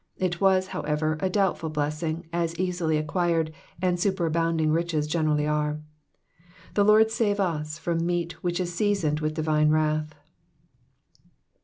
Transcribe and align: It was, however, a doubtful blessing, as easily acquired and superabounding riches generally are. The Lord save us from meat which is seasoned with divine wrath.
It 0.17 0.41
was, 0.41 0.69
however, 0.69 1.15
a 1.21 1.29
doubtful 1.29 1.69
blessing, 1.69 2.27
as 2.33 2.57
easily 2.57 2.97
acquired 2.97 3.51
and 3.83 3.99
superabounding 3.99 4.71
riches 4.73 5.05
generally 5.05 5.45
are. 5.45 5.79
The 6.73 6.83
Lord 6.83 7.11
save 7.11 7.39
us 7.39 7.77
from 7.77 8.03
meat 8.03 8.33
which 8.43 8.59
is 8.59 8.73
seasoned 8.73 9.19
with 9.19 9.35
divine 9.35 9.69
wrath. 9.69 10.15